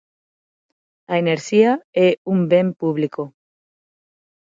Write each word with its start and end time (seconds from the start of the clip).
A 1.11 1.15
enerxía 1.23 1.71
é 2.07 2.09
un 2.33 2.39
ben 2.51 2.67
público. 2.81 3.23